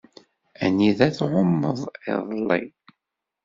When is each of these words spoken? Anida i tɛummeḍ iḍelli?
Anida 0.63 1.03
i 1.09 1.11
tɛummeḍ 1.17 1.79
iḍelli? 2.11 2.61